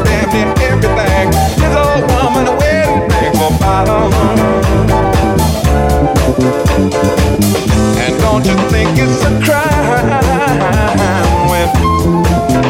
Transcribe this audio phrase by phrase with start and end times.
[0.00, 1.30] everything.
[1.60, 2.46] This old woman
[3.42, 4.12] for bottom.
[8.02, 10.08] And don't you think it's a crime
[11.50, 11.68] when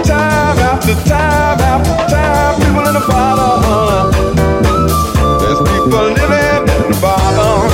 [0.03, 4.11] time after time after time people in the bottom.
[5.41, 7.71] There's people living in the bottom.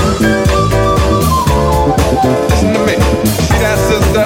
[2.49, 2.97] Listen to me,
[3.89, 4.25] sister,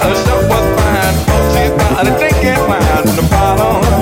[0.51, 1.15] was fine.
[1.29, 1.73] Oh, she's
[2.19, 4.02] drinking wine in the bottom.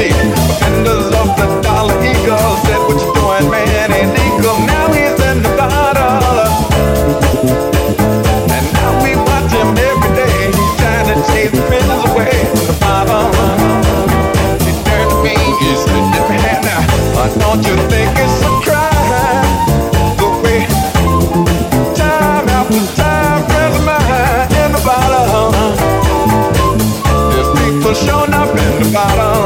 [0.00, 0.16] deep.
[0.48, 3.90] Defenders of the dollar eagle said, What you doing, man?
[4.66, 5.38] Now he's in.
[8.54, 10.38] And now we watch him every day.
[10.56, 13.28] He's trying to chase friends away from the bottom.
[14.64, 15.12] He turned
[17.40, 19.50] don't you think it's a crime?
[20.20, 20.60] The way
[21.94, 24.72] time after time, friends mine in
[27.54, 27.94] people
[28.32, 29.39] up in